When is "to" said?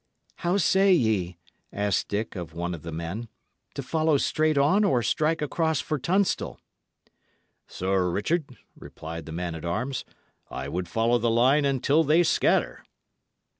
3.75-3.83